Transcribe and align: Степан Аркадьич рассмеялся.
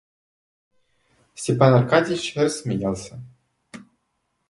Степан 1.35 1.73
Аркадьич 1.77 2.33
рассмеялся. 2.35 3.21